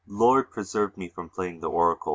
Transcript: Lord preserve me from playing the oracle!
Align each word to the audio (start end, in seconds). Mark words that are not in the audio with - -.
Lord 0.07 0.49
preserve 0.49 0.97
me 0.97 1.09
from 1.09 1.29
playing 1.29 1.59
the 1.59 1.69
oracle! 1.69 2.09